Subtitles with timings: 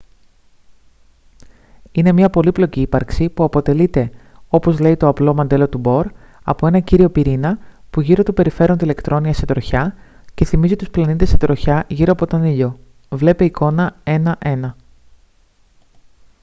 [1.91, 4.11] είναι μια πολύπλοκη ύπαρξη που αποτελείται
[4.49, 6.11] όπως λέει το απλό μοντέλο του μπορ
[6.43, 9.95] από ένα κύριο πυρήνα που γύρω του περιφέρονται ηλεκτρόνια σε τροχιά
[10.33, 12.79] και θυμίζει τους πλανήτες σε τροχιά γύρω από τον ήλιο
[13.09, 14.59] βλ εικόνα 1.1